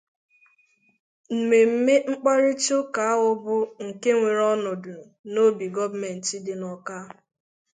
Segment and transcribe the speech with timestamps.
[1.35, 3.55] Mmemme mkparịtaụka ahụ bụ
[3.85, 4.93] nke weere ọnọdụ
[5.31, 6.95] n'obi gọọmenti dị n'Awka